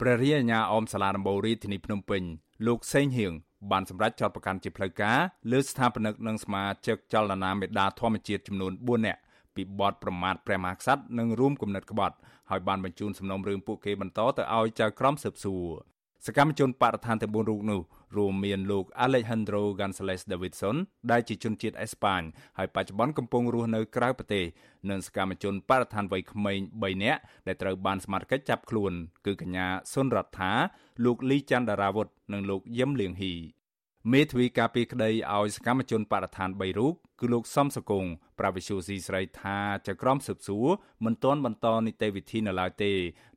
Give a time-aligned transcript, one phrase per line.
[0.00, 2.22] ព្រះរាជអាជ្ញាអមសាលាដំបូងរាជធានីភ្នំពេញ
[2.66, 3.32] លោកសេងហៀង
[3.70, 5.18] បានសម្រេចចោទប្រកាន់ជាផ្លូវការ
[5.52, 9.20] លើស្ថាបនិកនិងសមាជិកចលនាមេដាធម្មជាតិចំនួន4នាក់
[9.54, 12.16] ពីបទប្រមាថព្រះមហាក្សត្រនិងរួមគំនិតក្បត់
[12.50, 15.66] ហើយបានបញ្ជូនសំណុំរឿងពួកគេបន្តទៅឲ្យចៅក្រមស៊ើបសួរ
[16.26, 17.80] សកម្មជនបរិស្ថានទាំង4រូបនោះ
[18.16, 20.76] រួមមានលោក Alejandro Gonzalez Davidson
[21.10, 22.22] ដែលជាជនជាតិអេស្ប៉ាញ
[22.58, 24.44] ហើយបច្ចុប្បន្នកំពុងរស់នៅក្រៅប្រទេស
[24.90, 28.92] និងសកម្មជនបរិស្ថានវ័យក្មេង3នាក់ដែលត្រូវបានសមត្ថកិច្ចចាប់ខ្លួន
[29.26, 30.52] គឺកញ្ញាសុនរដ្ឋា
[31.04, 33.34] លោកលីច័ន្ទដារាវុធនិងលោកយឹមលៀងហ៊ី
[34.12, 38.04] មេធាវីការពីក្តីឲ្យសកម្មជនបរិស្ថាន3រូបគឺលោកសំសកុង
[38.38, 39.58] ប្រាវិសុស៊ីស្រីថា
[39.88, 40.66] ចក្រមស៊ើបសួរ
[41.04, 42.92] មិនទាន់បន្តនីតិវិធីនៅឡើយទេ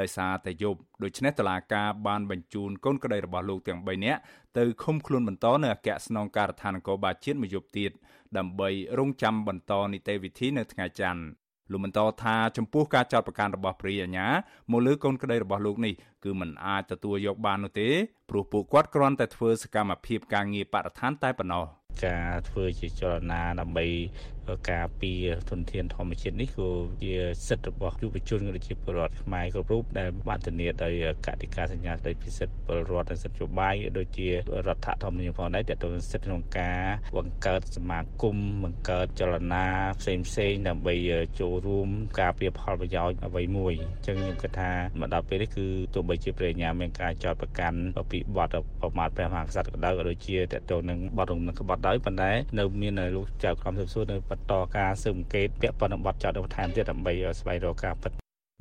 [0.00, 4.20] ដោយសារតែយប់ដូច្នេះតឡាការបានបញ្ជូនកូនក្តីរបស់លោកទាំង3នាក់
[4.58, 7.90] ទៅឃុំខ្លួនបន្តនៅអគ្គស្នងការដ្ឋាននគរបាលជាតិមួយយប់ទៀត
[8.38, 8.68] ដើម្បី
[8.98, 11.22] រងចាំបន្តនីតិវិធីនៅថ្ងៃច័ន្ទ
[11.70, 14.26] លោកបន្តថាចំពោះការចោទប្រកាន់របស់ព្រាយអាញា
[14.70, 15.94] មកលើកូនក្តីរបស់លោកនេះ
[16.24, 17.88] គឺមិនអាចទទួលយកបាននោះទេ
[18.30, 21.64] ព្រោះពួកគាត់គ្រាន់តែធ្វើសកម្មភាពការងារបរិស្ថានតែប៉ុណ្ណោះ
[22.06, 23.86] ការធ្វើជាចលនាដើម្បី
[24.70, 26.68] ការពារធនធានធម្មជាតិនេះគឺ
[27.04, 27.14] ជា
[27.48, 30.92] សិទ្ធិរបស់យុវជនក៏ដូចជាពលរដ្ឋខ្មែរគ្រប់រូបដែលបានធានាដោយ
[31.26, 34.32] កតិកាសញ្ញាស្តីពីសិទ្ធិពលរដ្ឋនិងសិទ្ធិយោបាយដូចជារ
[34.76, 36.82] ដ្ឋធម្មនុញ្ញផងដែរទាក់ទងនឹងសិទ្ធិក្នុងការ
[37.16, 39.64] បង្កើតសមាគមបង្កើតចលនា
[40.00, 40.94] ផ្សេងផ្សេងដើម្បី
[41.40, 41.88] ចូលរួម
[42.20, 47.78] ការពារផលប្រយោជន៍អ្វីមួយអញ្ចឹងខ្ញុំគិតថាមកដល់ពេលនេះគឺទោះបីជាព្រះញ្ញាមានការចោទប្រកាន់
[48.10, 48.48] ពីបទ
[48.80, 58.12] ប្រមាថព្រះមហាក្សត្រក៏ដោយក៏ដូចជាទាក់ទងនឹងបទរំលឹកក្បត់ដោយប៉ុន្តែនៅមានលោកចៅក្រមស៊ើបសួរនៅបន្តការស៊ើបអង្កេតពាក់ព័ន្ធនឹងបទចោទបន្ថែមទៀតដើម្បីស្វែងរកការពិត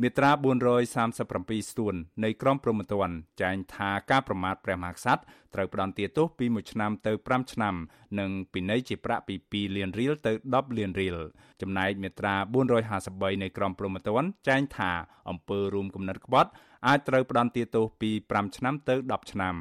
[0.02, 0.32] មាត្រា
[1.00, 5.22] 437ស្ទួននៃក្រមព្រហ្មទណ្ឌចែងថាការប្រមាថព្រះមហាក្សត្រ
[5.54, 7.76] ត្រូវផ្តន្ទាទោសពី1ឆ្នាំទៅ5ឆ្នាំ
[8.20, 9.36] និងពិន័យជាប្រាក់ពី
[9.68, 11.18] 2លានរៀលទៅ10លានរៀល
[11.62, 12.36] ចំណែកមាត្រា
[12.88, 14.92] 453នៃក្រមព្រហ្មទណ្ឌចែងថា
[15.30, 16.50] អំពើរួមគំនិតក្បត់
[16.88, 19.56] អាចត្រូវផ្តន្ទាទោសពី5ឆ្នាំទៅ10ឆ្នាំ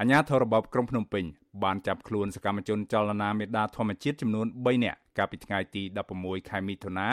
[0.00, 1.24] អាជ្ញាធររបបក្រុងភ្នំពេញ
[1.64, 5.82] បានចាប់ខ្លួនសកម្មជនចលនាមេដាធម្មជាតិចំនួន3នាក់កាលពីថ្ងៃទី
[6.16, 7.08] 16ខែមិថុនា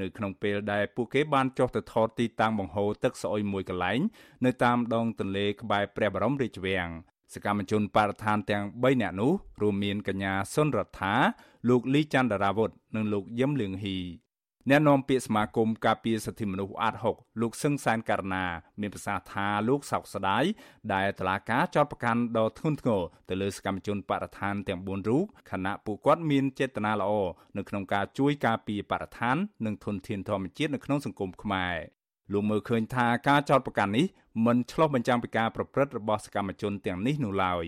[0.00, 4.00] នៅក្នុងពេលដែលពួកគេបានចុះទៅថតទីតាំងបង្ហូរទឹកស្អុយមួយកន្លែង
[4.44, 6.88] នៅតាមដងទន្លេក្បែរព្រះបរមរាជវាំង
[7.34, 9.32] សកម្មជនបរិស្ថានទាំង3នាក់នោះ
[9.62, 11.14] រួមមានកញ្ញាសុនរដ្ឋា
[11.68, 13.98] លោកលីច័ន្ទរាវុធនិងលោកយឹមលៀងហ៊ី
[14.68, 18.44] អ្នកនាំពាក្យសមាគមការពារសិទ្ធិមនុស្សអាត6លោកសឹងសានករណា
[18.80, 20.44] មានប្រសាសន៍ថាលោកសោកស្ដាយ
[20.94, 27.12] ដែលតឡាការចោតប្រកាន់ដ៏ធ្ងន់ធ្ងរទៅលើសកម្មជនបរិស្ថានទាំង4រូបខណៈពួកគាត់មានចេតនាល្អ
[27.56, 31.76] នៅក្នុងការជួយការពារបរិស្ថាននិងធនធានធម្មជាតិនៅក្នុងសង្គមខ្មែរ
[32.32, 34.06] លោកមើលឃើញថាការចោតប្រកាន់នេះ
[34.46, 37.66] មិនឆ្លុះបញ្ចាំងពីការប្រព្រឹត្តរបស់សកម្មជនទាំងនេះនោះឡើយ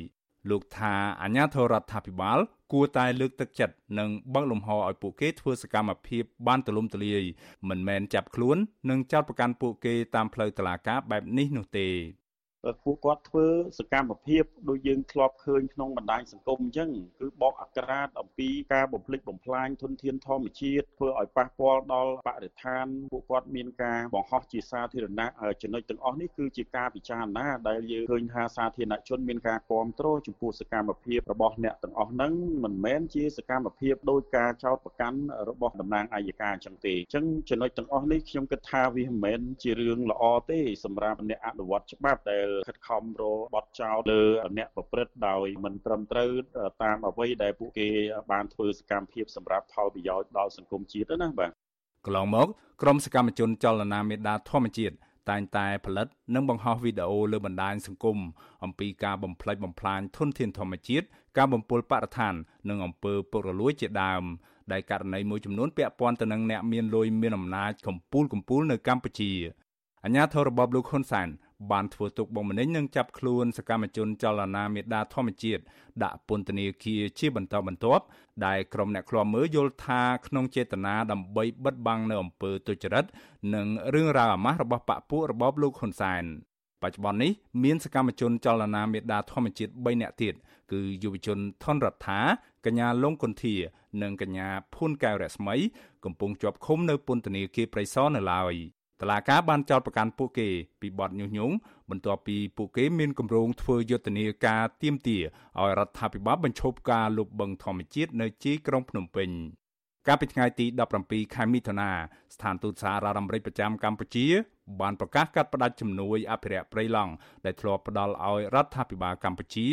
[0.50, 2.38] លោកថាអាញាធរដ្ឋាភិបាល
[2.72, 7.22] គួរតែលើកទឹកចិត្តនិងបើកលំហឲ្យពួកគេធ្វើសកម្មភាពបានទូលំទូលាយ
[7.68, 8.56] មិនមែនចាប់ខ្លួន
[8.90, 11.88] និងចោទប្រកាន់ពួកគេតាមផ្លូវតុលាការបែបនេះនោះទេ
[12.84, 13.46] ពួកគាត់ធ្វើ
[13.78, 16.90] សកម្មភាពដូចយើងធ្លាប់ឃើញក្នុងបណ្ដាញសង្គមអញ្ចឹង
[17.20, 25.28] គឺបកអាក្រាតអំពីការបំផ្លិចបំផ្លាញធនធានធម្មជាតិធ្វើឲ្យប៉ះពាល់ដល់បរិស្ថានពួកគាត់មានការបង្ហោះជាសាធារណៈ
[25.62, 32.32] ចំណុចទាំងអស់នេះគឺជាការពិចារណាដែលយើងឃើញថាសាធារណជនមានការគ្រប់គ្រងចំពោះសកម្មភាពរបស់អ្នកទាំងអស់ហ្នឹង
[32.64, 35.18] មិនមែនជាសកម្មភាពដោយការចោទប្រកាន់
[35.48, 43.24] របស់តំណាងអัยការអញ្ចឹងទេអញ្ចឹងចំណុចទាំងអស់នេះខ្ញុំគិតថាវាមិនមែនជារឿងល្អទេសម្រាប់អ្នកអនុវត្តច្បាប់ដែលខិតខំរ
[43.54, 44.22] បត់ចោលលើ
[44.58, 46.30] អ្នកប្រព្រឹត្តដោយមិនត្រឹមត្រូវ
[46.82, 47.88] តាមអ្វីដែលពួកគេ
[48.32, 51.50] បានធ្វើសកម្មភាពសម្រាប់ផលប្រយោជន៍ដល់សង្គមជាតិណាបាទ
[52.06, 52.48] កន្លងមក
[52.82, 54.96] ក្រុមសកម្មជនចលនាមេដាធម្មជាតិ
[55.30, 58.18] តែងតែផលិតនិងបង្ហោះវីដេអូលើបណ្ដាញសង្គម
[58.64, 62.34] អំពីការបំផ្លិចបំផ្លាញធនធានធម្មជាតិការបំពុលបរិស្ថាន
[62.68, 64.22] និងអំពើពុករលួយជាដើម
[64.72, 69.32] ដែលករណីមួយចំនួនពាក់ព័ន្ធទៅនឹងអ្នកមានលុយមានអំណាចកំពូលកំពូលនៅកម្ពុជា
[70.04, 71.28] អាញាធររបបលោកហ៊ុនសែន
[71.70, 75.62] បានធ្វើទុកបុកម្នេញនិងចាប់ខ្លួនសកម្មជនចលនាមេដាធម្មជាតិ
[76.02, 78.04] ដាក់ពន្ធនាគារជាបន្តបន្ទាប់
[78.46, 83.04] ដែលក្រុមអ្នកឃ្លាំមើលយល់ថាក្នុងចេតនាដើម្បីបិទបាំងនៅអំពើទុច្ចរិត
[83.54, 86.24] និងរឿងរ៉ាវអាម៉ាស់របស់បកពួករបបលោកហ៊ុនសែន
[86.82, 87.32] បច្ចុប្បន្ននេះ
[87.64, 90.34] មានសកម្មជនចលនាមេដាធម្មជាតិ3នាក់ទៀត
[90.72, 92.20] គឺយុវជនថនរដ្ឋា
[92.64, 93.54] កញ្ញាលងគុន្ធា
[94.02, 95.56] និងកញ្ញាភួនកែវរស្មី
[96.04, 98.54] កំពុងជាប់ឃុំនៅពន្ធនាគារព្រៃសរនៅឡើយ
[99.02, 100.48] តឡាការបានចោទប្រកាន់ពួកគេ
[100.80, 101.54] ពីបទញុះញង់
[101.90, 109.28] បន្ទាប់ពីពួកគេមានគម្រោងធ្វើយុទ្ធនាការទៀមទាឲ្យរដ្ឋាភិបាលបញ្ឈប់ការលុបបង្ខំធម្មជាតិនៅជីក្រុងភ្នំពេញ
[110.06, 110.66] កាលពីថ្ងៃទី
[111.00, 111.90] 17ខែមិថុនា
[112.34, 114.26] ស្ថានទូតសហរដ្ឋអាមេរិកប្រចាំកម្ពុជា
[114.80, 117.12] បានប្រកាសកាត់ផ្តាច់ជំនួយអភិរក្សព្រៃឡង់
[117.44, 119.66] ដែលធ្លាប់ផ្ដល់ឲ្យរដ្ឋាភិបាលកម្ពុជា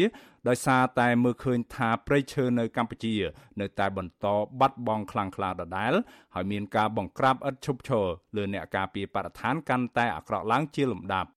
[0.48, 3.16] ដោយសារតែមើលឃើញថាព្រៃឈើនៅកម្ពុជា
[3.60, 4.26] នៅតែបន្ត
[4.60, 5.94] បាត់បង់ខ្លាំងក្លាដដែល
[6.36, 8.06] ហើយមានការបង្ក្រាបឥតឈប់ឈរ
[8.36, 11.30] លើអ្នកការពារបរិស្ថានកាន់តែអាក្រក់ឡើងជាលំដាប់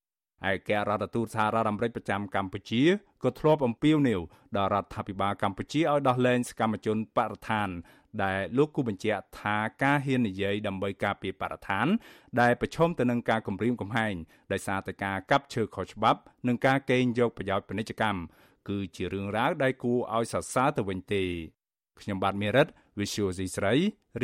[0.50, 2.82] ឯករដ្ឋទូតសហរដ្ឋអាមេរិកប្រចាំកម្ពុជា
[3.22, 4.20] ក៏ធ្លាប់អំពាវនាវ
[4.56, 7.68] ដល់រដ្ឋាភិបាលកម្ពុជាឲ្យដោះលែងសកម្មជនបរិស្ថាន
[8.22, 11.86] ដែលលោកគូបញ្ជាក់ថាការហ៊ាននិយាយដើម្បីការពារបរិស្ថាន
[12.40, 14.14] ដែលប្រឈមទៅនឹងការគំរាមកំហែង
[14.52, 18.20] ដោយសារតែការកាប់ឈើខុសច្បាប់ និងការកេងយកប្រយោជន៍ពាណិជ្ជកម្ម
[18.68, 21.22] គឺជារឿងរ៉ាវដែលគួរឲ្យសរសើរទៅវិញទេ
[22.00, 22.66] ខ្ញុំបាទមេរិត
[22.98, 23.74] Visual C ស្រី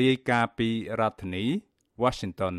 [0.00, 0.68] រាយការណ៍ពី
[1.00, 1.44] រដ្ឋធានី
[2.02, 2.54] Washington